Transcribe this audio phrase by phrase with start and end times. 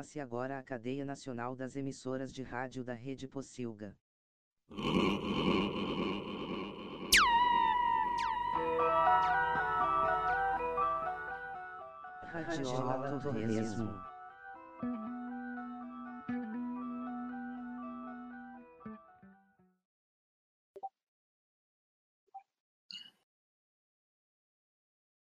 [0.00, 3.94] Forma-se agora a cadeia nacional das emissoras de rádio da Rede Pocilga.
[12.32, 13.92] Radiola Torresmo.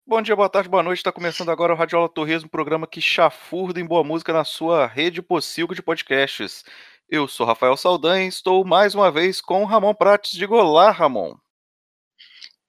[0.09, 0.98] Bom dia, boa tarde, boa noite.
[0.98, 5.22] Está começando agora o Radiola Torresmo, programa que chafurda em boa música na sua rede
[5.22, 6.66] Pocilga de podcasts.
[7.08, 10.31] Eu sou Rafael Saldanha e estou mais uma vez com Ramon Prates.
[10.31, 11.36] Diga olá, Ramon.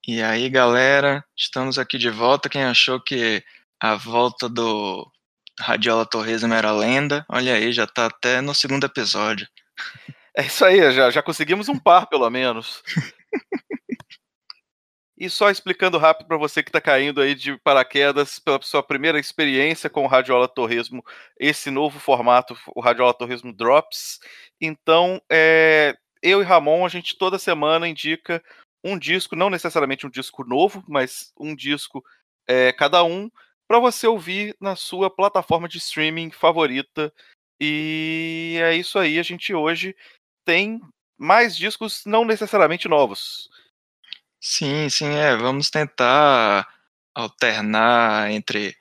[0.06, 2.50] E aí, galera, estamos aqui de volta.
[2.50, 3.42] Quem achou que
[3.80, 5.10] a volta do
[5.58, 9.48] Radiola Torresmo era lenda, olha aí, já tá até no segundo episódio.
[10.36, 12.82] É isso aí, já, já conseguimos um par, pelo menos.
[15.20, 19.20] E só explicando rápido para você que está caindo aí de paraquedas pela sua primeira
[19.20, 21.04] experiência com o Radiola Torresmo,
[21.38, 24.18] esse novo formato, o Radiola Torresmo Drops.
[24.58, 28.42] Então, é, eu e Ramon, a gente toda semana indica
[28.82, 32.02] um disco, não necessariamente um disco novo, mas um disco
[32.48, 33.30] é, cada um,
[33.68, 37.12] para você ouvir na sua plataforma de streaming favorita.
[37.60, 39.94] E é isso aí, a gente hoje
[40.46, 40.80] tem
[41.18, 43.50] mais discos não necessariamente novos.
[44.40, 45.36] Sim, sim, é.
[45.36, 46.66] Vamos tentar
[47.14, 48.74] alternar entre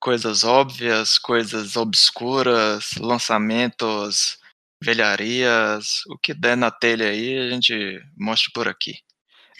[0.00, 4.38] coisas óbvias, coisas obscuras, lançamentos,
[4.82, 8.94] velharias, o que der na telha aí, a gente mostra por aqui.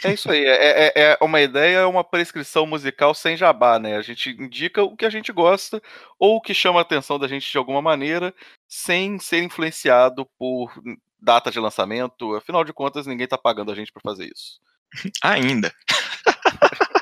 [0.04, 3.96] É isso aí, é, é, é uma ideia, é uma prescrição musical sem jabá, né?
[3.96, 5.82] A gente indica o que a gente gosta
[6.18, 8.34] ou o que chama a atenção da gente de alguma maneira,
[8.68, 10.72] sem ser influenciado por
[11.20, 12.34] data de lançamento.
[12.36, 14.60] Afinal de contas, ninguém tá pagando a gente para fazer isso.
[15.22, 15.72] Ainda.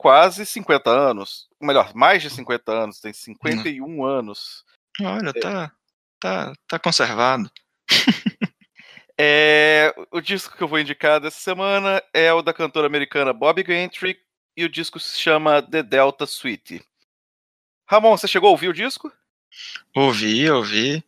[0.00, 1.46] quase 50 anos.
[1.60, 4.02] Melhor, mais de 50 anos, tem 51 hum.
[4.02, 4.64] anos.
[4.98, 5.70] Olha, tá,
[6.18, 7.50] tá, tá conservado.
[9.20, 13.62] é, o disco que eu vou indicar dessa semana é o da cantora americana Bobby
[13.62, 14.18] Gentry
[14.56, 16.82] e o disco se chama The Delta Suite.
[17.86, 19.12] Ramon, você chegou a ouvir o disco?
[19.94, 21.04] Ouvi, ouvi.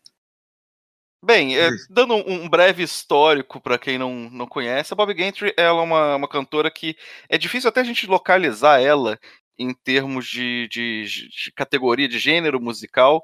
[1.24, 5.54] Bem, é, dando um, um, breve histórico para quem não, não conhece, a Bob Gentry
[5.56, 6.96] ela é uma, uma cantora que
[7.28, 9.16] é difícil até a gente localizar ela
[9.56, 13.22] em termos de, de, de categoria de gênero musical,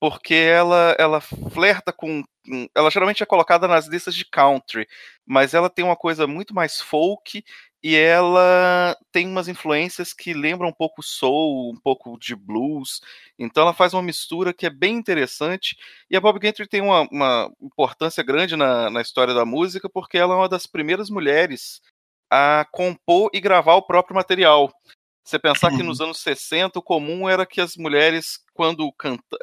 [0.00, 2.22] porque ela ela flerta com
[2.74, 4.86] ela geralmente é colocada nas listas de country,
[5.26, 7.44] mas ela tem uma coisa muito mais folk
[7.84, 13.02] e ela tem umas influências que lembram um pouco soul, um pouco de blues.
[13.38, 15.76] Então ela faz uma mistura que é bem interessante.
[16.10, 20.16] E a Bob Gentry tem uma, uma importância grande na, na história da música, porque
[20.16, 21.82] ela é uma das primeiras mulheres
[22.30, 24.72] a compor e gravar o próprio material.
[25.22, 26.06] Você pensar que nos uhum.
[26.06, 28.90] anos 60 o comum era que as mulheres, quando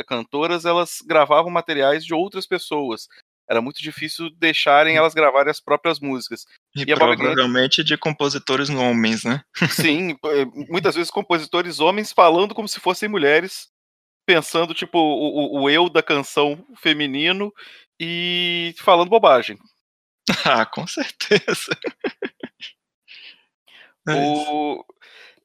[0.07, 3.07] cantoras, elas gravavam materiais de outras pessoas
[3.49, 6.45] era muito difícil deixarem elas gravarem as próprias músicas.
[6.75, 9.43] E, e provavelmente de compositores homens, né?
[9.69, 13.69] Sim, eh, muitas vezes compositores homens falando como se fossem mulheres,
[14.25, 17.53] pensando tipo o, o, eu da canção feminino
[17.99, 19.57] e falando bobagem.
[20.45, 21.77] Ah, com certeza.
[24.07, 24.85] o...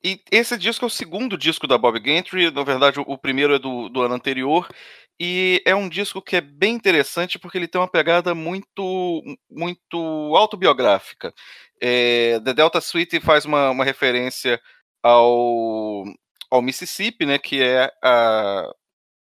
[0.05, 3.59] E esse disco é o segundo disco da Bob Gentry, na verdade o primeiro é
[3.59, 4.69] do, do ano anterior,
[5.19, 9.97] e é um disco que é bem interessante porque ele tem uma pegada muito muito
[10.37, 11.33] autobiográfica.
[11.81, 14.61] É, The Delta Suite faz uma, uma referência
[15.03, 16.05] ao,
[16.51, 18.71] ao Mississippi, né, que é a,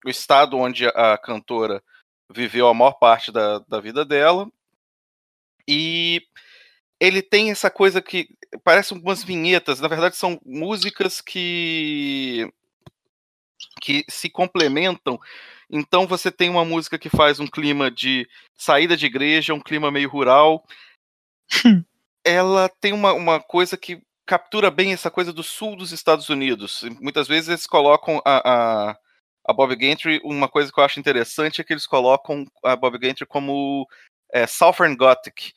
[0.04, 1.82] o estado onde a cantora
[2.30, 4.50] viveu a maior parte da, da vida dela.
[5.68, 6.22] E
[7.00, 8.28] ele tem essa coisa que
[8.64, 12.50] parece umas vinhetas, na verdade são músicas que
[13.80, 15.18] que se complementam
[15.70, 19.90] então você tem uma música que faz um clima de saída de igreja, um clima
[19.90, 20.64] meio rural.
[22.24, 26.82] Ela tem uma, uma coisa que captura bem essa coisa do sul dos Estados Unidos.
[27.00, 28.98] Muitas vezes eles colocam a, a,
[29.44, 32.98] a Bob Gentry, uma coisa que eu acho interessante é que eles colocam a Bob
[33.00, 33.86] Gentry como
[34.32, 35.52] é, Southern Gothic,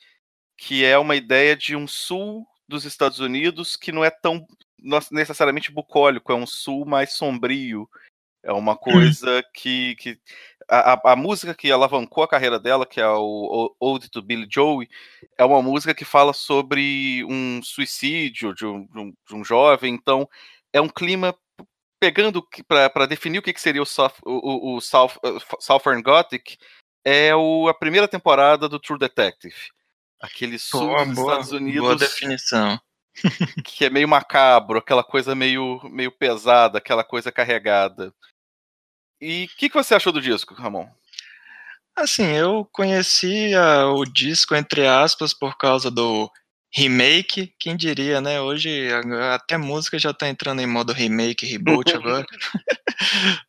[0.55, 4.45] que é uma ideia de um sul dos Estados Unidos que não é tão
[5.11, 7.89] necessariamente bucólico, é um sul mais sombrio,
[8.43, 8.77] é uma hum.
[8.77, 10.19] coisa que, que
[10.69, 14.87] a, a, música que alavancou a carreira dela, que é o Old to Billy Joe,
[15.37, 19.93] é uma música que fala sobre um suicídio de um, de um, de um jovem.
[19.93, 20.29] Então,
[20.71, 21.35] é um clima
[21.99, 25.19] pegando para definir o que, que seria o, South, o, o South,
[25.59, 26.57] Southern Gothic,
[27.03, 29.55] é o, a primeira temporada do True Detective.
[30.21, 31.81] Aquele sul boa, dos boa, Estados Unidos.
[31.81, 32.79] Boa definição.
[33.65, 38.13] que é meio macabro, aquela coisa meio, meio pesada, aquela coisa carregada.
[39.21, 40.87] E o que, que você achou do disco, Ramon?
[41.95, 46.31] Assim, eu conhecia o disco, entre aspas, por causa do
[46.73, 48.39] remake, quem diria, né?
[48.39, 48.87] Hoje
[49.33, 52.25] até música já tá entrando em modo remake, reboot agora.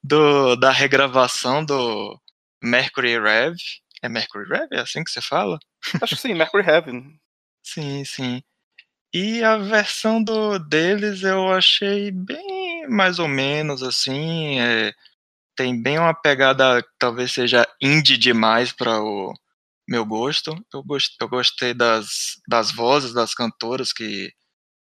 [0.02, 2.18] do, da regravação do
[2.62, 3.56] Mercury Rev.
[4.02, 4.68] É Mercury Rev?
[4.72, 5.58] É assim que você fala?
[6.00, 7.18] Acho que sim, Mercury Heaven.
[7.62, 8.42] sim, sim.
[9.12, 14.60] E a versão do deles eu achei bem mais ou menos assim.
[14.60, 14.92] É,
[15.60, 19.30] tem bem uma pegada, talvez seja indie demais para o
[19.86, 20.56] meu gosto.
[20.72, 24.32] Eu, gost, eu gostei das, das vozes das cantoras que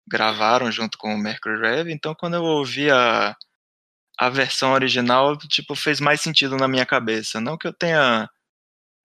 [0.06, 1.88] gravaram junto com o Mercury Rev.
[1.88, 3.34] Então, quando eu ouvi a,
[4.19, 7.40] a versão original, tipo, fez mais sentido na minha cabeça.
[7.40, 8.29] Não que eu tenha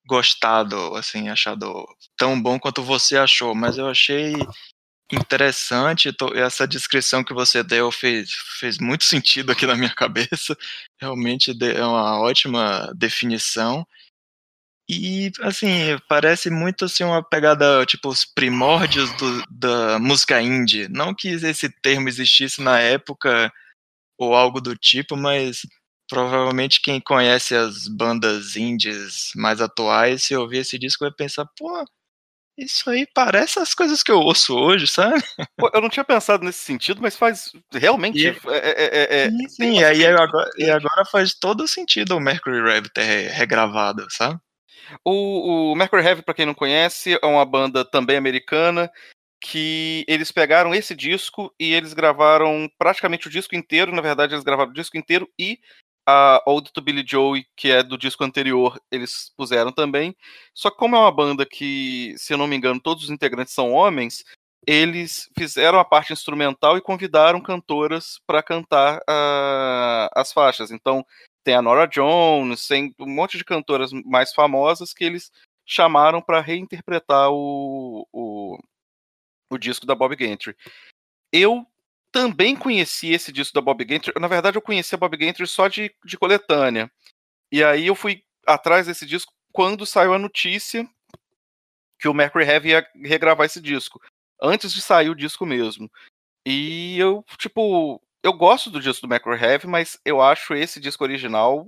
[0.06, 1.85] gostado, assim, achado
[2.17, 4.33] tão bom quanto você achou, mas eu achei
[5.16, 6.10] interessante.
[6.36, 10.58] Essa descrição que você deu fez, fez muito sentido aqui na minha cabeça.
[11.00, 13.86] Realmente é uma ótima definição.
[14.90, 20.90] E, assim, parece muito assim uma pegada, tipo, os primórdios do, da música indie.
[20.90, 23.52] Não que esse termo existisse na época
[24.19, 25.62] ou algo do tipo, mas
[26.10, 31.86] provavelmente quem conhece as bandas indies mais atuais, se ouvir esse disco, vai pensar, pô,
[32.63, 35.22] isso aí parece as coisas que eu ouço hoje, sabe?
[35.58, 38.19] Pô, eu não tinha pensado nesse sentido, mas faz realmente.
[38.19, 42.19] E, é, é, é, sim, sim e, aí agora, e agora faz todo sentido o
[42.19, 44.40] Mercury Rev ter regravado, sabe?
[45.06, 48.92] O, o Mercury Heavy, para quem não conhece, é uma banda também americana
[49.44, 53.94] que eles pegaram esse disco e eles gravaram praticamente o disco inteiro.
[53.94, 55.60] Na verdade, eles gravaram o disco inteiro e
[56.07, 60.15] a Old to Billy Joe, que é do disco anterior, eles puseram também.
[60.53, 63.53] Só que como é uma banda que, se eu não me engano, todos os integrantes
[63.53, 64.24] são homens,
[64.65, 70.71] eles fizeram a parte instrumental e convidaram cantoras para cantar uh, as faixas.
[70.71, 71.06] Então,
[71.44, 75.31] tem a Nora Jones, tem um monte de cantoras mais famosas que eles
[75.65, 78.57] chamaram para reinterpretar o, o,
[79.50, 80.56] o disco da Bob Gentry.
[81.31, 81.65] Eu
[82.12, 84.13] também conheci esse disco da Bob Gentry.
[84.19, 86.92] Na verdade, eu conheci a Bob Gentry só de, de coletânea.
[87.52, 90.88] E aí eu fui atrás desse disco quando saiu a notícia
[92.00, 94.02] que o Mercury Heavy ia regravar esse disco.
[94.42, 95.90] Antes de sair o disco mesmo.
[96.46, 101.04] E eu, tipo, eu gosto do disco do Macro Heavy, mas eu acho esse disco
[101.04, 101.68] original.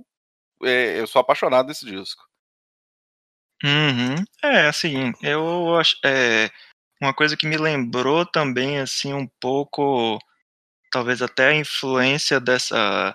[0.62, 2.24] É, eu sou apaixonado desse disco.
[3.62, 4.16] Uhum.
[4.42, 5.96] É, assim, eu acho.
[6.04, 6.50] É,
[7.00, 10.18] uma coisa que me lembrou também, assim, um pouco.
[10.94, 13.12] Talvez até a influência dessa.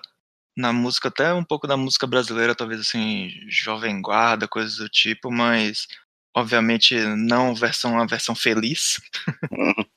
[0.56, 5.30] Na música, até um pouco da música brasileira, talvez assim, Jovem Guarda, coisas do tipo,
[5.30, 5.88] mas
[6.36, 9.00] obviamente não versão a versão feliz.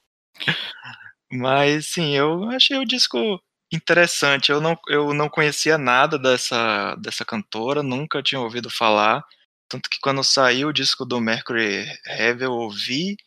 [1.32, 4.52] Mas sim, eu achei o disco interessante.
[4.52, 9.24] Eu não, eu não conhecia nada dessa, dessa cantora, nunca tinha ouvido falar.
[9.68, 13.18] Tanto que quando saiu o disco do Mercury Heavy, eu ouvi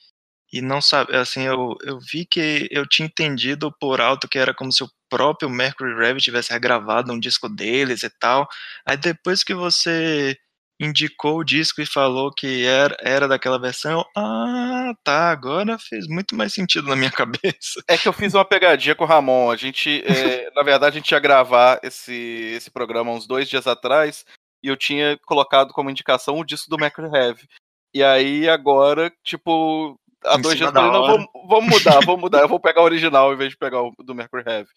[0.53, 4.55] e não sabe, assim, eu, eu vi que eu tinha entendido por alto que era
[4.55, 8.49] como se o próprio Mercury Rev tivesse regravado um disco deles e tal.
[8.87, 10.37] Aí depois que você
[10.79, 16.37] indicou o disco e falou que era, era daquela versão, ah, tá, agora fez muito
[16.37, 17.83] mais sentido na minha cabeça.
[17.89, 19.51] É que eu fiz uma pegadinha com o Ramon.
[19.51, 22.15] A gente, é, na verdade, a gente ia gravar esse,
[22.55, 24.25] esse programa uns dois dias atrás
[24.63, 27.49] e eu tinha colocado como indicação o disco do Mercury Heavy.
[27.95, 32.41] E aí agora, tipo, há em dois dias eu falei, não, mudar, vamos mudar.
[32.41, 34.69] Eu vou pegar o original em vez de pegar o do Mercury Heavy.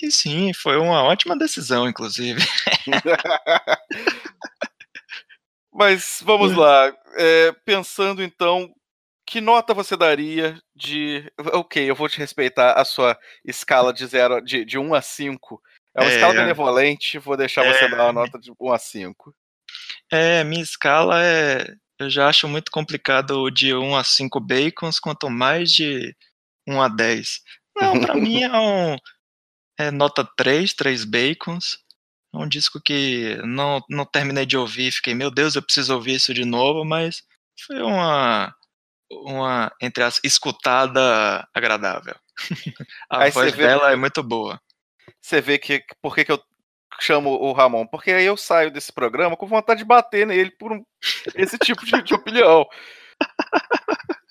[0.00, 2.40] E sim, foi uma ótima decisão, inclusive.
[5.72, 6.92] Mas vamos lá.
[7.16, 8.72] É, pensando então,
[9.26, 11.30] que nota você daria de.
[11.52, 15.02] Ok, eu vou te respeitar a sua escala de 0 de, de 1 um a
[15.02, 15.60] 5.
[15.94, 18.78] É uma é, escala benevolente, vou deixar é, você dar uma nota de 1 a
[18.78, 19.34] 5.
[20.10, 21.66] É, minha escala é.
[21.98, 26.14] Eu já acho muito complicado o de 1 a 5 bacons, quanto mais de
[26.66, 27.40] 1 a 10.
[27.76, 28.96] Não, pra mim é um.
[29.78, 31.78] É nota 3, 3 bacons.
[32.34, 36.16] É um disco que não, não terminei de ouvir, fiquei, meu Deus, eu preciso ouvir
[36.16, 37.22] isso de novo, mas
[37.66, 38.54] foi uma,
[39.10, 42.14] uma entre as escutada agradável.
[43.10, 44.60] A Aí voz dela é muito boa.
[45.20, 46.42] Você vê que por que, que eu
[47.00, 47.86] chamo o Ramon?
[47.86, 50.84] Porque aí eu saio desse programa com vontade de bater nele por um,
[51.34, 52.66] esse tipo de, de opinião.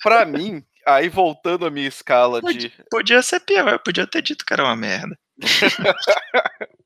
[0.04, 2.74] Pra mim, aí voltando a minha escala Podia, de.
[2.90, 5.18] podia ser pior, eu podia ter dito que era uma merda.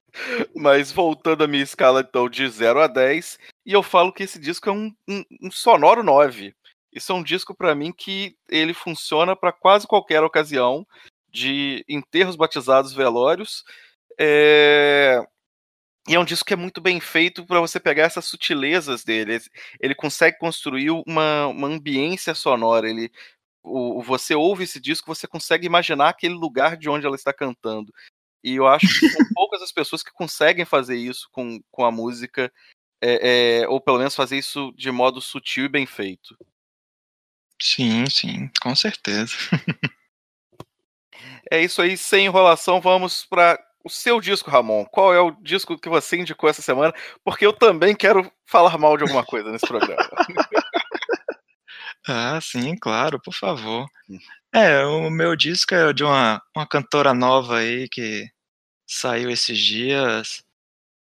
[0.56, 4.40] Mas voltando a minha escala, então, de 0 a 10, e eu falo que esse
[4.40, 6.54] disco é um, um, um sonoro 9.
[6.92, 10.86] Isso é um disco para mim que ele funciona para quase qualquer ocasião,
[11.32, 13.64] de enterros batizados, velórios.
[14.20, 15.24] É...
[16.08, 19.40] E é um disco que é muito bem feito para você pegar essas sutilezas dele.
[19.80, 22.90] Ele consegue construir uma, uma ambiência sonora.
[22.90, 23.12] Ele,
[23.64, 27.94] o, você ouve esse disco, você consegue imaginar aquele lugar de onde ela está cantando.
[28.44, 31.92] E eu acho que são poucas as pessoas que conseguem fazer isso com, com a
[31.92, 32.52] música,
[33.00, 36.36] é, é, ou pelo menos fazer isso de modo sutil e bem feito.
[37.62, 39.36] Sim, sim, com certeza.
[41.52, 44.86] é isso aí, sem enrolação, vamos para o seu disco, Ramon.
[44.86, 46.94] Qual é o disco que você indicou essa semana?
[47.24, 49.98] Porque eu também quero falar mal de alguma coisa nesse programa.
[52.08, 53.88] ah, sim, claro, por favor.
[54.10, 54.18] Hum.
[54.54, 58.30] É, o meu disco é de uma, uma cantora nova aí que
[58.86, 60.44] saiu esses dias.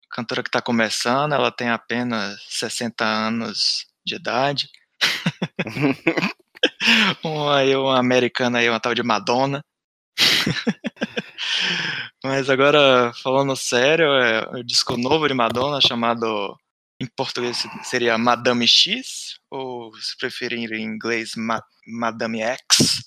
[0.10, 4.70] Cantora que está começando, ela tem apenas 60 anos de idade.
[7.24, 9.64] uma, uma americana aí, uma tal de Madonna.
[12.24, 16.56] Mas agora, falando sério, é o disco novo de Madonna, chamado
[17.00, 23.04] em português seria Madame X, ou se preferir em inglês, Ma Madame X.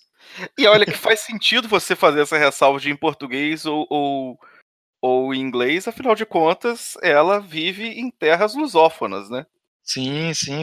[0.59, 4.39] E olha que faz sentido você fazer essa ressalva de em português ou, ou,
[5.01, 9.47] ou em inglês, afinal de contas, ela vive em terras lusófonas, né?
[9.85, 10.63] Sim, sim,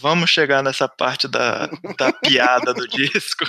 [0.00, 3.44] vamos chegar nessa parte da, da piada do disco.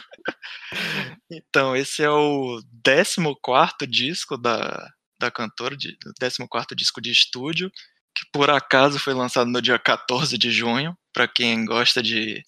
[1.30, 7.70] Então, esse é o 14 disco da, da cantora, de, 14 disco de estúdio,
[8.16, 12.44] que por acaso foi lançado no dia 14 de junho, para quem gosta de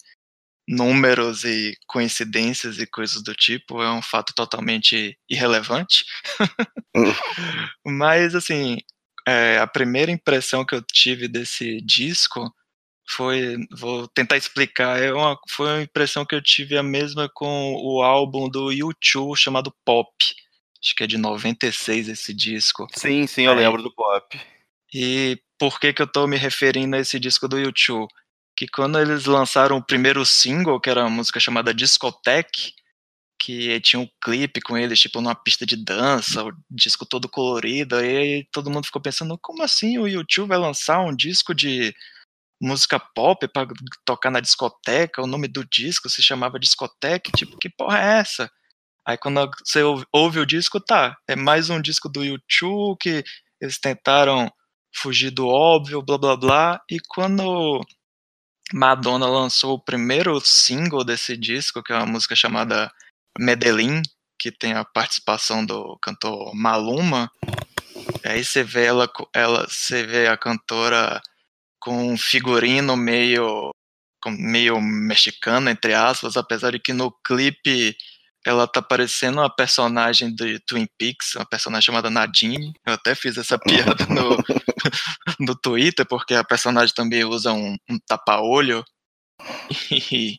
[0.68, 6.04] números e coincidências e coisas do tipo, é um fato totalmente irrelevante.
[7.84, 8.78] Mas, assim,
[9.26, 12.52] é, a primeira impressão que eu tive desse disco
[13.10, 17.74] foi, vou tentar explicar, é uma, foi uma impressão que eu tive a mesma com
[17.74, 20.10] o álbum do U2 chamado Pop.
[20.82, 22.86] Acho que é de 96 esse disco.
[22.94, 23.56] Sim, sim, eu é.
[23.56, 24.40] lembro do Pop.
[24.94, 28.06] E por que que eu tô me referindo a esse disco do U2?
[28.56, 32.72] Que quando eles lançaram o primeiro single, que era uma música chamada Discotheque,
[33.40, 37.96] que tinha um clipe com eles, tipo, numa pista de dança, o disco todo colorido,
[37.96, 41.94] aí todo mundo ficou pensando, como assim o YouTube vai lançar um disco de
[42.60, 43.68] música pop para
[44.04, 48.50] tocar na discoteca, o nome do disco se chamava discoteca, tipo, que porra é essa?
[49.06, 49.80] Aí quando você
[50.12, 53.24] ouve o disco, tá, é mais um disco do YouTube que
[53.60, 54.52] eles tentaram
[54.94, 57.80] fugir do óbvio, blá blá blá, e quando
[58.72, 62.92] Madonna lançou o primeiro single desse disco, que é uma música chamada
[63.38, 64.02] Medellín,
[64.38, 67.30] que tem a participação do cantor Maluma,
[68.24, 71.20] aí você vê ela, ela você vê a cantora
[71.80, 73.72] com um figurino meio
[74.28, 77.96] meio mexicano, entre aspas, apesar de que no clipe
[78.44, 82.72] ela tá parecendo uma personagem de Twin Peaks, uma personagem chamada Nadine.
[82.86, 84.36] Eu até fiz essa piada no,
[85.38, 88.84] no Twitter, porque a personagem também usa um, um tapa-olho.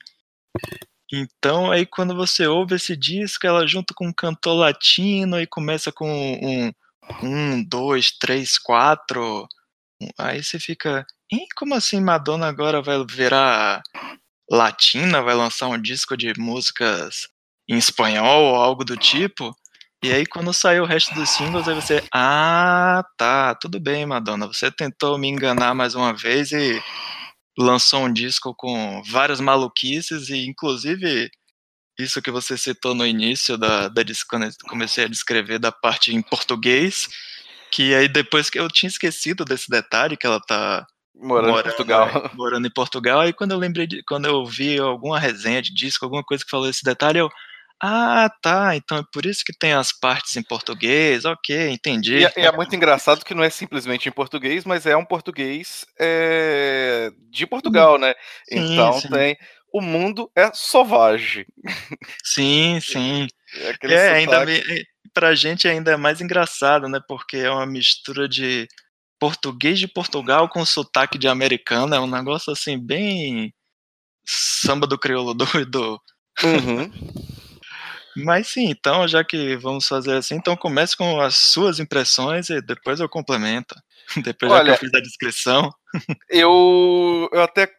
[1.11, 5.91] então, aí quando você ouve esse disco, ela junto com um cantor latino e começa
[5.91, 6.71] com um,
[7.23, 9.47] um dois, três, quatro.
[10.17, 13.81] Aí você fica, e como assim Madonna agora vai virar
[14.49, 17.27] latina, vai lançar um disco de músicas
[17.69, 19.55] em espanhol ou algo do tipo?
[20.03, 24.47] E aí quando saiu o resto dos singles, aí você, ah, tá, tudo bem, Madonna,
[24.47, 26.81] você tentou me enganar mais uma vez e
[27.57, 31.29] lançou um disco com várias maluquices e inclusive
[31.99, 36.13] isso que você citou no início da, da quando eu comecei a descrever da parte
[36.15, 37.07] em português,
[37.71, 40.85] que aí depois que eu tinha esquecido desse detalhe que ela tá
[41.21, 42.07] Morando, morando, em Portugal.
[42.09, 43.19] É, morando em Portugal.
[43.19, 44.03] Aí quando eu lembrei de.
[44.03, 47.29] Quando eu vi alguma resenha de disco, alguma coisa que falou esse detalhe, eu.
[47.79, 48.75] Ah, tá.
[48.75, 51.23] Então é por isso que tem as partes em português.
[51.23, 52.17] Ok, entendi.
[52.17, 55.85] E, é, é muito engraçado que não é simplesmente em português, mas é um português
[55.99, 58.15] é, de Portugal, né?
[58.49, 59.09] Sim, então sim.
[59.09, 59.37] tem.
[59.71, 61.45] O mundo é sovage.
[62.23, 63.27] Sim, sim.
[63.83, 64.63] É, é ainda bem,
[65.13, 66.99] pra gente ainda é mais engraçado, né?
[67.07, 68.67] Porque é uma mistura de
[69.19, 73.53] português de Portugal com sotaque de americano, é um negócio assim bem
[74.25, 76.01] samba do crioulo doido.
[76.43, 76.91] Uhum.
[78.15, 82.61] Mas sim, então, já que vamos fazer assim, então comece com as suas impressões e
[82.61, 83.75] depois eu complemento.
[84.25, 85.73] Depois Olha, já que eu fiz a descrição.
[86.29, 87.71] Eu, eu até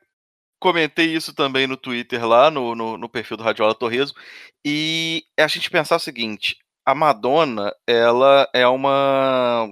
[0.58, 4.14] comentei isso também no Twitter lá, no, no, no perfil do Radiola Torreso,
[4.64, 9.70] e a gente pensar o seguinte, a Madonna, ela é uma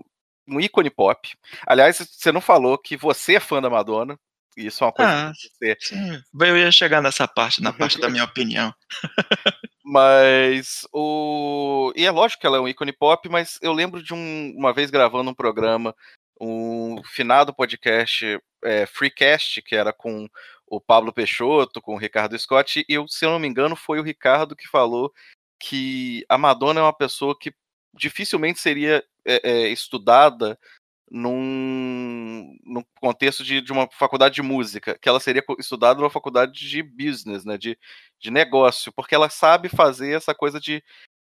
[0.49, 1.33] um ícone pop.
[1.67, 4.19] Aliás, você não falou que você é fã da Madonna,
[4.57, 6.23] isso é uma coisa Ah, que você sim.
[6.41, 8.75] Eu ia chegar nessa parte, na parte da minha opinião.
[9.85, 11.93] Mas o.
[11.97, 14.73] E é lógico que ela é um ícone pop, mas eu lembro de um- uma
[14.73, 15.95] vez gravando um programa,
[16.41, 20.29] um finado podcast é, Freecast, que era com
[20.67, 23.99] o Pablo Peixoto, com o Ricardo Scott, e eu, se eu não me engano, foi
[23.99, 25.13] o Ricardo que falou
[25.61, 27.53] que a Madonna é uma pessoa que
[27.95, 30.59] dificilmente seria é, é, estudada
[31.11, 36.69] num, num contexto de, de uma faculdade de música, que ela seria estudada numa faculdade
[36.69, 37.77] de business, né, de,
[38.19, 40.83] de negócio, porque ela sabe fazer essa coisa de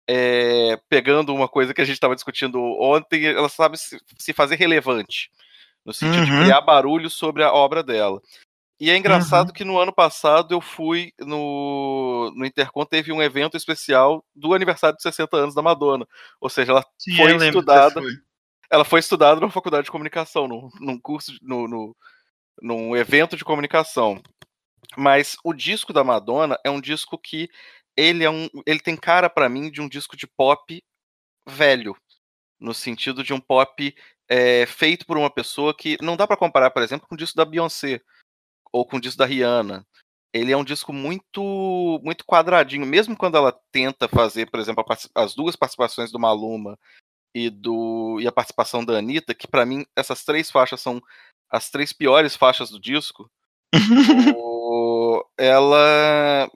[0.08, 4.56] é, pegando uma coisa que a gente estava discutindo ontem, ela sabe se, se fazer
[4.56, 5.30] relevante,
[5.84, 6.42] no sentido de Uhum.
[6.44, 8.20] criar barulho sobre a obra dela.
[8.80, 13.56] E é engraçado que no ano passado eu fui no, no Intercom, teve um evento
[13.56, 16.06] especial do aniversário de 60 anos da Madonna.
[16.40, 18.12] Ou seja, ela Sim, foi estudada foi.
[18.70, 21.96] ela foi estudada numa faculdade de comunicação, num, num curso, no, no,
[22.60, 24.20] num evento de comunicação.
[24.96, 27.48] Mas o disco da Madonna é um disco que
[27.96, 30.82] ele é um, ele tem cara pra mim de um disco de pop
[31.48, 31.96] velho,
[32.58, 33.94] no sentido de um pop
[34.28, 37.36] é, feito por uma pessoa que não dá pra comparar, por exemplo, com o disco
[37.36, 38.00] da Beyoncé
[38.74, 39.86] ou com o disco da Rihanna.
[40.32, 45.32] Ele é um disco muito muito quadradinho, mesmo quando ela tenta fazer, por exemplo, as
[45.32, 46.76] duas participações do Maluma
[47.32, 51.00] e do e a participação da Anitta, que pra mim essas três faixas são
[51.48, 53.30] as três piores faixas do disco.
[54.36, 56.50] o- ela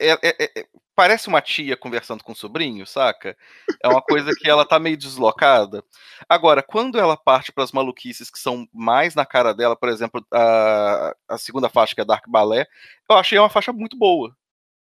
[0.00, 0.66] é- é- é-
[1.00, 3.34] parece uma tia conversando com o sobrinho, saca?
[3.82, 5.82] É uma coisa que ela tá meio deslocada.
[6.28, 10.22] Agora, quando ela parte para as maluquices que são mais na cara dela, por exemplo,
[10.30, 12.68] a, a segunda faixa, que é Dark Ballet,
[13.08, 14.36] eu achei uma faixa muito boa.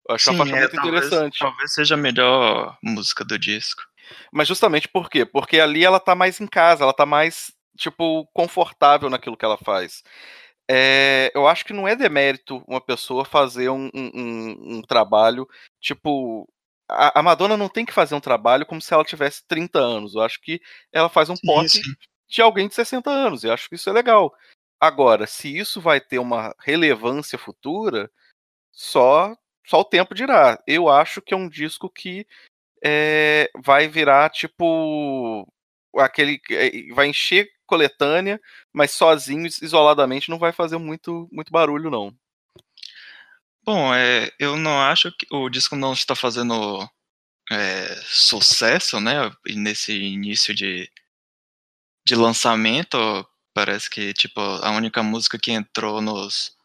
[0.09, 1.38] Eu achei uma Sim, faixa é, muito talvez, interessante.
[1.38, 3.85] talvez seja a melhor música do disco.
[4.33, 5.24] Mas justamente por quê?
[5.24, 9.57] Porque ali ela tá mais em casa, ela tá mais, tipo, confortável naquilo que ela
[9.57, 10.02] faz.
[10.70, 15.48] É, eu acho que não é demérito uma pessoa fazer um, um- um- um trabalho,
[15.81, 16.48] tipo.
[16.90, 20.14] A, a Madonna não tem que fazer um trabalho como se ela tivesse 30 anos.
[20.14, 20.61] Eu acho que
[20.92, 21.66] ela faz um pop
[22.28, 23.44] de alguém de 60 anos.
[23.44, 24.35] Eu acho que isso é legal.
[24.81, 28.11] Agora, se isso vai ter uma relevância futura,
[28.72, 29.35] só,
[29.66, 30.59] só o tempo dirá.
[30.66, 32.26] Eu acho que é um disco que
[32.85, 35.46] é, vai virar tipo
[35.98, 38.40] aquele é, vai encher coletânea,
[38.72, 42.12] mas sozinho, isoladamente, não vai fazer muito, muito barulho, não.
[43.64, 46.88] Bom, é, eu não acho que o disco não está fazendo
[47.50, 49.31] é, sucesso, né?
[49.46, 50.90] Nesse início de,
[52.07, 52.96] de lançamento,
[53.54, 56.57] parece que tipo a única música que entrou nos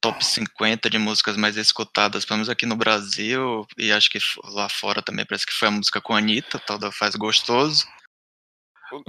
[0.00, 4.68] top 50 de músicas mais escutadas, pelo menos aqui no Brasil, e acho que lá
[4.68, 7.86] fora também parece que foi a música com a Anitta, tal da Faz Gostoso.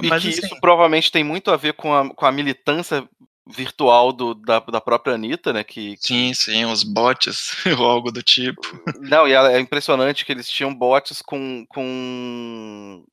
[0.02, 3.08] E Mas, que assim- isso provavelmente tem muito a ver com a, com a militância
[3.50, 5.64] virtual do, da, da própria Anitta, né?
[5.64, 8.62] Que, Sim, sim, os bots ou algo do tipo.
[9.00, 13.06] Não, e é impressionante que eles tinham bots com, com,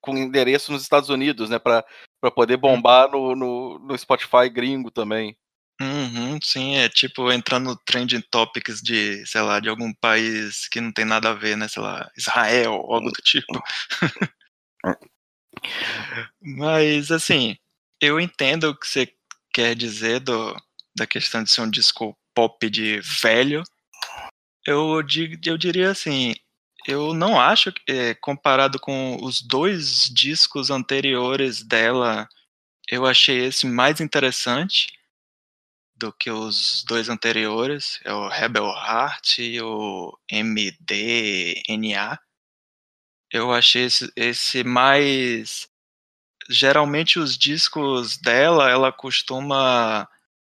[0.00, 1.58] com endereço nos Estados Unidos, né?
[1.58, 1.84] Pra,
[2.20, 5.36] pra poder bombar no, no, no Spotify gringo também.
[5.80, 10.80] Uhum, sim, é tipo entrando no trending topics de, sei lá, de algum país que
[10.80, 11.66] não tem nada a ver, né?
[11.68, 13.60] Sei lá, Israel, ou algo do tipo.
[16.40, 17.56] Mas, assim,
[18.00, 19.12] eu entendo o que você
[19.52, 20.56] quer dizer do,
[20.96, 23.62] da questão de ser um disco pop de velho.
[24.66, 25.00] Eu,
[25.44, 26.34] eu diria assim,
[26.86, 32.28] eu não acho que, é, comparado com os dois discos anteriores dela,
[32.90, 34.88] eu achei esse mais interessante
[35.96, 42.18] do que os dois anteriores, é o Rebel Heart e o MDNA.
[43.34, 45.68] Eu achei esse, esse mais.
[46.48, 50.08] Geralmente os discos dela, ela costuma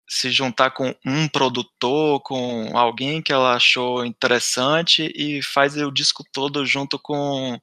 [0.06, 6.22] se juntar com um produtor, com alguém que ela achou interessante e faz o disco
[6.34, 7.58] todo junto com,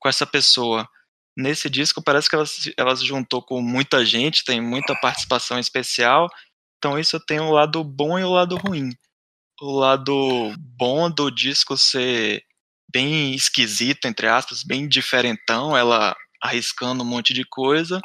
[0.00, 0.88] com essa pessoa.
[1.36, 2.46] Nesse disco parece que ela,
[2.78, 6.30] ela se juntou com muita gente, tem muita participação especial,
[6.78, 8.90] então isso tem o lado bom e o lado ruim.
[9.60, 12.44] O lado bom do disco ser
[12.94, 18.00] bem esquisito, entre aspas, bem diferentão, ela arriscando um monte de coisa,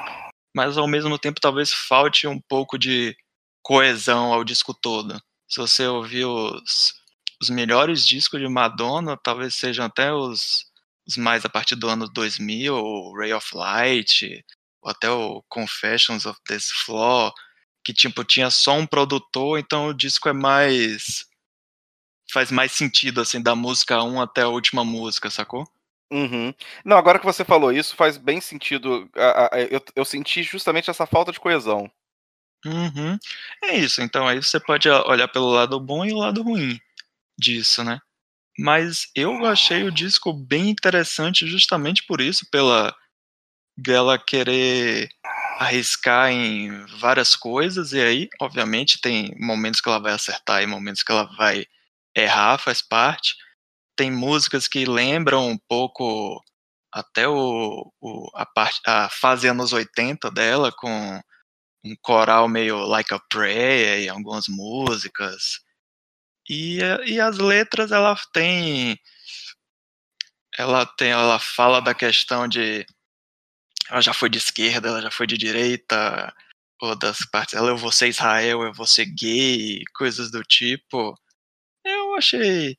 [0.56, 3.16] mas ao mesmo tempo talvez falte um pouco de
[3.62, 5.22] coesão ao disco todo.
[5.48, 6.94] Se você ouvir os,
[7.40, 10.66] os melhores discos de Madonna talvez sejam até os,
[11.08, 14.44] os mais a partir do ano 2000, o Ray of Light,
[14.82, 17.32] ou até o Confessions of This Flaw,
[17.84, 21.29] que tipo tinha só um produtor, então o disco é mais
[22.32, 25.68] faz mais sentido assim da música 1 até a última música, sacou?
[26.12, 26.54] Uhum.
[26.84, 29.10] Não, agora que você falou isso, faz bem sentido.
[29.70, 31.90] Eu, eu senti justamente essa falta de coesão.
[32.66, 33.18] Uhum.
[33.64, 36.80] É isso, então aí você pode olhar pelo lado bom e o lado ruim
[37.38, 38.00] disso, né?
[38.58, 42.94] Mas eu achei o disco bem interessante justamente por isso, pela
[43.78, 45.10] dela querer
[45.58, 51.02] arriscar em várias coisas, e aí, obviamente, tem momentos que ela vai acertar e momentos
[51.02, 51.66] que ela vai
[52.16, 53.36] errar, faz parte.
[53.96, 56.42] Tem músicas que lembram um pouco
[56.92, 61.22] até o, o a, parte, a fase anos 80 dela, com
[61.84, 65.62] um coral meio like a prayer em algumas músicas.
[66.50, 69.00] E, e as letras ela tem
[70.58, 72.86] ela tem ela fala da questão de
[73.90, 76.34] ela já foi de esquerda, ela já foi de direita,
[76.82, 81.16] ou das partes ela eu vou ser Israel, eu vou ser gay, coisas do tipo.
[82.20, 82.78] Achei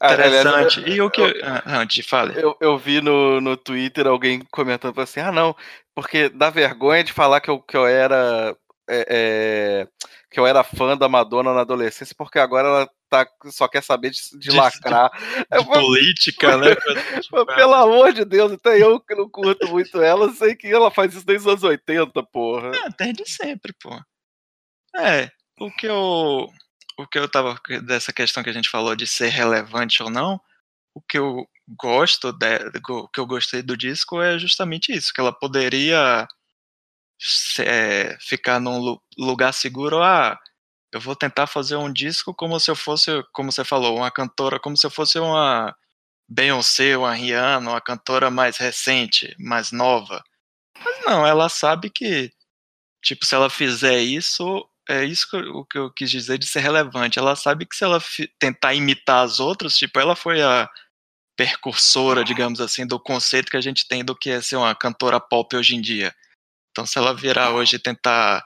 [0.00, 0.80] ah, interessante.
[0.80, 1.20] Aliás, eu, e o que.
[1.20, 2.36] Eu, ah, antes falar.
[2.36, 5.56] Eu, eu vi no, no Twitter alguém comentando assim: ah, não,
[5.94, 8.56] porque dá vergonha de falar que eu, que eu era.
[8.88, 9.88] É, é,
[10.30, 14.10] que eu era fã da Madonna na adolescência, porque agora ela tá, só quer saber
[14.10, 15.10] de, de, de lacrar.
[15.12, 16.74] De, de política, né?
[17.54, 21.14] Pelo amor de Deus, até eu que não curto muito ela, sei que ela faz
[21.14, 22.72] isso desde os anos 80, porra.
[22.74, 23.94] É, desde sempre, pô.
[24.96, 25.30] É,
[25.60, 26.48] o que eu
[26.98, 30.40] o que eu tava dessa questão que a gente falou de ser relevante ou não,
[30.94, 35.20] o que eu gosto de, o que eu gostei do disco é justamente isso, que
[35.20, 36.26] ela poderia
[37.60, 40.38] é, ficar num lugar seguro, ah,
[40.92, 44.60] eu vou tentar fazer um disco como se eu fosse, como você falou, uma cantora,
[44.60, 45.74] como se eu fosse uma
[46.28, 50.22] Beyoncé, uma Rihanna, uma cantora mais recente, mais nova.
[50.84, 52.32] Mas não, ela sabe que,
[53.02, 56.46] tipo, se ela fizer isso, é isso que eu, o que eu quis dizer de
[56.46, 57.18] ser relevante.
[57.18, 58.02] Ela sabe que se ela
[58.38, 60.68] tentar imitar as outras, tipo, ela foi a
[61.36, 65.18] percursora, digamos assim, do conceito que a gente tem do que é ser uma cantora
[65.18, 66.14] pop hoje em dia.
[66.70, 68.44] Então, se ela virar hoje e tentar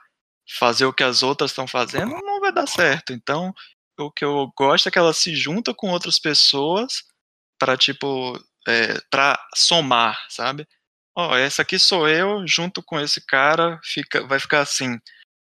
[0.57, 3.11] fazer o que as outras estão fazendo, não vai dar certo.
[3.11, 3.53] Então,
[3.99, 7.03] o que eu gosto é que ela se junta com outras pessoas
[7.59, 10.67] para tipo, é, para somar, sabe?
[11.15, 14.99] Ó, oh, essa aqui sou eu junto com esse cara, fica, vai ficar assim.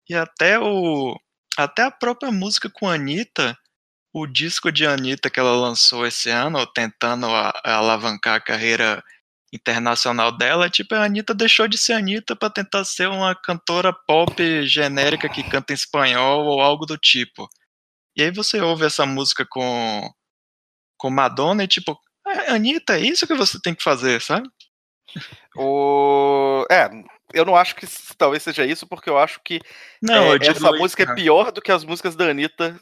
[0.08, 1.16] E até o
[1.56, 3.56] até a própria música com a Anitta,
[4.12, 9.02] o disco de Anitta que ela lançou esse ano, tentando a, a alavancar a carreira
[9.52, 14.66] internacional dela, tipo, a Anitta deixou de ser Anitta para tentar ser uma cantora pop
[14.66, 17.48] genérica que canta em espanhol ou algo do tipo.
[18.16, 20.10] E aí você ouve essa música com,
[20.98, 24.48] com Madonna e tipo, é, Anitta, é isso que você tem que fazer, sabe?
[25.56, 26.66] O...
[26.70, 26.90] É,
[27.32, 29.60] eu não acho que talvez seja isso, porque eu acho que
[30.02, 32.78] não, é, essa música é pior do que as músicas da Anitta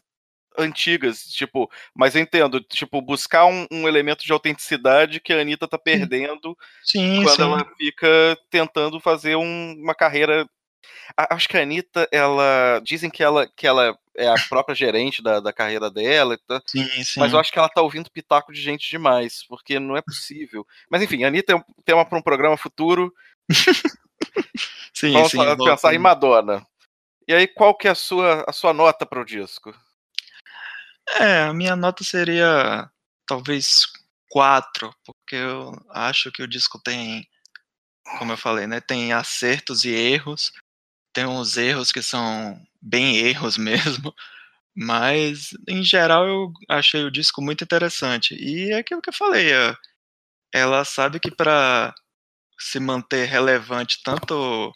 [0.58, 5.66] antigas, tipo, mas eu entendo, tipo, buscar um, um elemento de autenticidade que a Anitta
[5.68, 7.42] tá perdendo sim, quando sim.
[7.42, 10.46] ela fica tentando fazer um, uma carreira.
[11.16, 12.80] Acho que a Anitta, ela.
[12.84, 16.60] Dizem que ela, que ela é a própria gerente da, da carreira dela, tá?
[16.66, 17.18] sim, sim.
[17.18, 20.66] mas eu acho que ela tá ouvindo pitaco de gente demais, porque não é possível.
[20.90, 23.12] Mas enfim, a Anitta é um tema para um programa futuro.
[24.94, 26.66] sim, Vamos sim, pensar em Madonna.
[27.26, 29.74] E aí, qual que é a sua, a sua nota para o disco?
[31.18, 32.90] É, a minha nota seria
[33.26, 33.86] talvez
[34.30, 37.28] 4, porque eu acho que o disco tem,
[38.18, 40.52] como eu falei, né, tem acertos e erros.
[41.12, 44.14] Tem uns erros que são bem erros mesmo,
[44.74, 48.34] mas em geral eu achei o disco muito interessante.
[48.34, 49.76] E é aquilo que eu falei, é,
[50.52, 51.94] ela sabe que para
[52.62, 54.72] se manter relevante tanto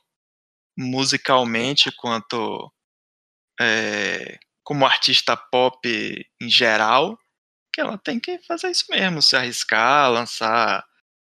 [0.76, 2.70] musicalmente quanto
[3.60, 5.78] é, como artista pop
[6.40, 7.18] em geral,
[7.72, 10.84] que ela tem que fazer isso mesmo, se arriscar, lançar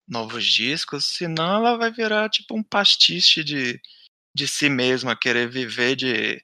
[0.07, 3.79] novos discos, senão ela vai virar tipo um pastiche de,
[4.35, 6.41] de si mesma, querer viver de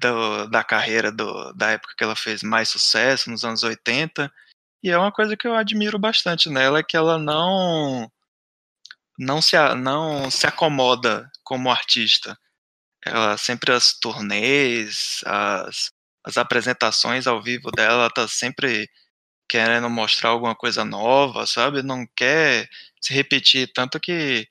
[0.00, 4.30] do, da carreira do, da época que ela fez mais sucesso, nos anos 80.
[4.82, 8.10] E é uma coisa que eu admiro bastante nela, é que ela não
[9.18, 12.38] não se, não se acomoda como artista.
[13.04, 15.90] Ela sempre as turnês, as,
[16.24, 18.88] as apresentações ao vivo dela, ela tá sempre
[19.48, 21.82] querendo mostrar alguma coisa nova, sabe?
[21.82, 22.68] Não quer
[23.00, 24.48] se repetir, tanto que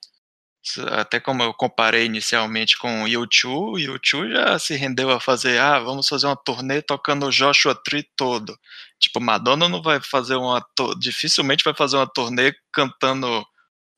[0.90, 5.58] até como eu comparei inicialmente com o YouTube, o YouTube já se rendeu a fazer,
[5.58, 8.58] ah, vamos fazer uma turnê tocando o Joshua Tree todo.
[8.98, 10.64] Tipo, Madonna não vai fazer uma,
[10.98, 13.46] dificilmente vai fazer uma turnê cantando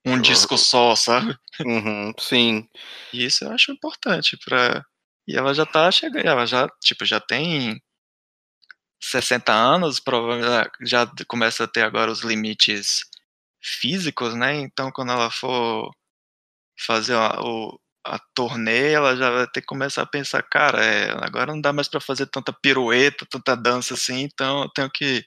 [0.07, 0.21] um uhum.
[0.21, 1.37] disco só, sabe?
[1.61, 2.69] Uhum, sim.
[3.13, 4.85] E isso eu acho importante para
[5.29, 7.81] e ela já tá chegando, ela já, tipo, já tem
[9.01, 13.05] 60 anos, provavelmente já começa a ter agora os limites
[13.63, 14.57] físicos, né?
[14.57, 15.91] Então, quando ela for
[16.79, 21.11] fazer a, o, a turnê, ela já vai ter que começar a pensar, cara, é,
[21.25, 25.25] agora não dá mais para fazer tanta pirueta, tanta dança assim, então eu tenho que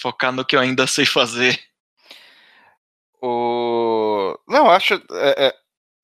[0.00, 1.60] focar no que eu ainda sei fazer.
[3.26, 4.38] O...
[4.46, 4.94] Não, acho.
[5.12, 5.54] É, é,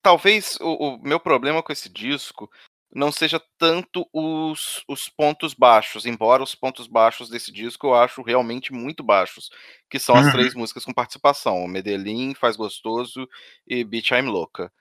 [0.01, 2.49] talvez o, o, meu problema com esse disco
[2.91, 8.23] não seja tanto os, os pontos baixos, embora os pontos baixos desse disco eu acho
[8.23, 9.51] realmente muito baixos,
[9.87, 10.31] que são as uhum.
[10.31, 13.29] três músicas com participação, Medellín, Faz Gostoso
[13.67, 14.73] e Beach I'm Louca.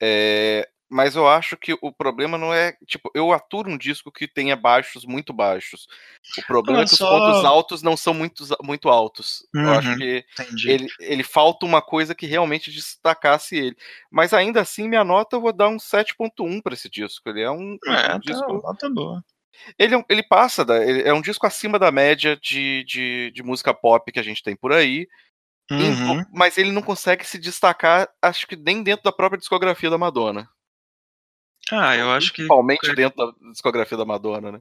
[0.00, 2.76] É, mas eu acho que o problema não é.
[2.86, 5.86] Tipo, eu aturo um disco que tenha baixos muito baixos.
[6.38, 7.04] O problema é que só...
[7.04, 9.46] os pontos altos não são muito, muito altos.
[9.54, 10.24] Uhum, eu acho uhum, que
[10.64, 13.76] ele, ele falta uma coisa que realmente destacasse ele.
[14.10, 17.28] Mas ainda assim, minha nota eu vou dar um 7.1 para esse disco.
[17.28, 18.62] Ele é um, é, um disco.
[18.62, 19.22] Tá, tá boa.
[19.78, 23.42] Ele, é ele passa, da, ele é um disco acima da média de, de, de
[23.42, 25.06] música pop que a gente tem por aí.
[25.70, 26.24] Uhum.
[26.32, 30.48] Mas ele não consegue se destacar, acho que nem dentro da própria discografia da Madonna.
[31.72, 32.42] Ah, eu acho que.
[32.42, 34.60] Principalmente dentro da discografia da Madonna, né?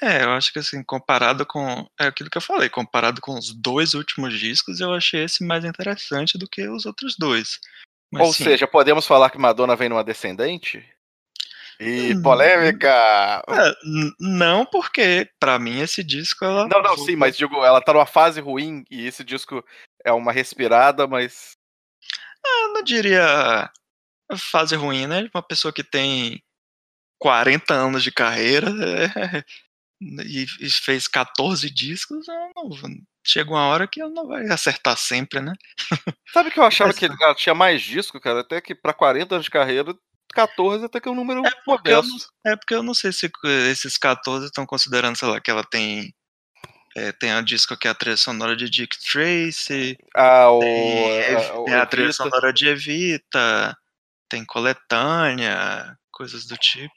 [0.00, 1.86] É, eu acho que assim, comparado com.
[1.98, 5.64] É aquilo que eu falei, comparado com os dois últimos discos, eu achei esse mais
[5.64, 7.60] interessante do que os outros dois.
[8.10, 10.84] Mas, Ou assim, seja, podemos falar que Madonna vem numa descendente?
[11.80, 12.88] E hum, polêmica!
[13.48, 13.74] É,
[14.20, 16.68] não, porque para mim esse disco ela.
[16.68, 19.64] Não, não, sim, mas digo, ela tá numa fase ruim e esse disco
[20.04, 21.56] é uma respirada, mas.
[22.44, 23.70] Ah, eu não diria
[24.36, 25.28] fase ruim, né?
[25.34, 26.42] Uma pessoa que tem
[27.18, 29.44] 40 anos de carreira é,
[30.24, 32.70] e, e, fez 14 discos, não,
[33.24, 35.52] chega uma hora que ela não vai acertar sempre, né?
[36.32, 38.40] Sabe que eu achava que ela tinha mais disco, cara?
[38.40, 39.94] Até que para 40 anos de carreira,
[40.34, 42.02] 14 até que é um número é porque, não,
[42.46, 43.30] é porque eu não sei se
[43.70, 46.12] esses 14 estão considerando, sei lá, que ela tem
[46.96, 49.96] é, tem a disco que é a trilha sonora de Dick Tracy.
[50.14, 53.76] Ah, o, tem, a, o, tem a trilha sonora de Evita
[54.32, 56.94] tem coletânea, coisas do tipo.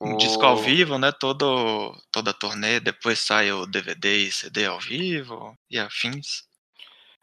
[0.00, 1.10] Um disco ao vivo, né?
[1.10, 6.44] Todo, toda a turnê, depois sai o DVD e CD ao vivo e afins.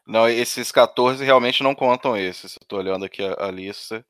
[0.06, 2.56] Não, esses 14 realmente não contam esses.
[2.60, 4.04] Eu tô olhando aqui a, a lista.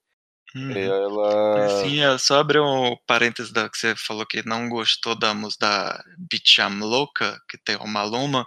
[0.56, 0.72] Uhum.
[0.72, 1.82] Ela.
[1.84, 5.64] Sim, é só abrir um parênteses da que você falou que não gostou da música
[5.64, 8.44] da Bicham Louca, que tem o Maluma.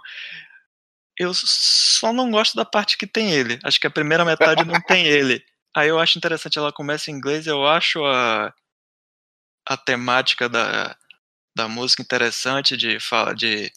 [1.18, 3.58] Eu só não gosto da parte que tem ele.
[3.64, 5.42] Acho que a primeira metade não tem ele.
[5.76, 8.52] Aí eu acho interessante, ela começa em inglês, eu acho a,
[9.68, 10.96] a temática da,
[11.54, 13.72] da música interessante de fala de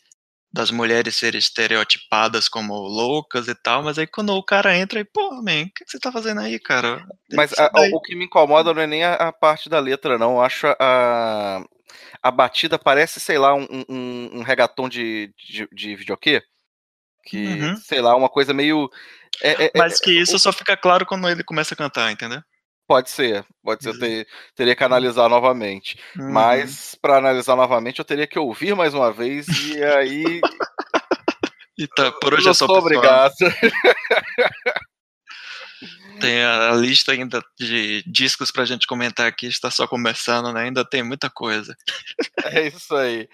[0.53, 5.03] das mulheres serem estereotipadas como loucas e tal, mas aí quando o cara entra e,
[5.03, 7.03] pô, man, o que, você tá fazendo aí, cara?
[7.33, 10.33] Mas a, o que me incomoda não é nem a, a, parte da letra, não.
[10.33, 11.65] Eu acho a,
[12.21, 16.43] a batida parece, sei lá, um, um, um reggaeton de, de, de videokê.
[17.25, 17.75] Que, uhum.
[17.77, 18.91] sei lá, uma coisa meio
[19.43, 20.39] é, é, é, Mas que isso o...
[20.39, 22.41] só fica claro quando ele começa a cantar, entendeu?
[22.87, 25.97] Pode ser, pode ser, eu ter, teria que analisar novamente.
[26.17, 26.31] Uhum.
[26.31, 30.41] Mas para analisar novamente eu teria que ouvir mais uma vez e aí.
[31.77, 33.33] e tá, por hoje é só obrigado.
[36.19, 40.63] Tem a lista ainda de discos pra gente comentar aqui, está só começando, né?
[40.63, 41.75] Ainda tem muita coisa.
[42.45, 43.27] É isso aí.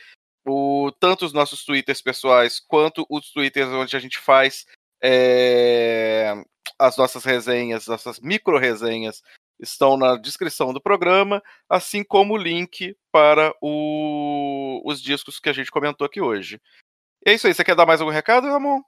[0.47, 4.65] o, tanto os nossos Twitters pessoais quanto os Twitters onde a gente faz
[5.03, 6.33] é,
[6.79, 9.21] as nossas resenhas, nossas micro resenhas
[9.59, 15.53] estão na descrição do programa, assim como o link para o, os discos que a
[15.53, 16.61] gente comentou aqui hoje.
[17.25, 17.53] É isso aí.
[17.53, 18.81] Você quer dar mais algum recado, Ramon?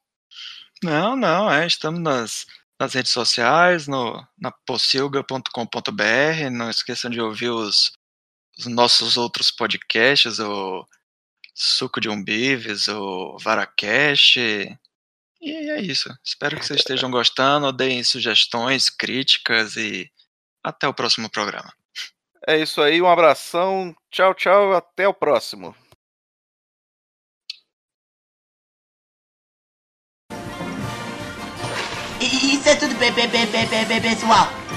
[0.84, 1.52] Não, não.
[1.52, 2.46] É, estamos nas,
[2.80, 6.50] nas redes sociais, no, na pocilga.com.br.
[6.52, 7.92] Não esqueçam de ouvir os,
[8.58, 10.88] os, nossos outros podcasts, o
[11.54, 14.38] Suco de Umbives, o Varacash.
[14.38, 14.78] E
[15.42, 16.10] é isso.
[16.24, 17.72] Espero que vocês estejam gostando.
[17.72, 20.12] Deem sugestões, críticas e
[20.64, 21.74] até o próximo programa.
[22.48, 23.96] É isso aí, um abração.
[24.10, 24.74] Tchau, tchau.
[24.74, 25.76] Até o próximo.
[32.22, 34.69] Isso é tudo, pessoal.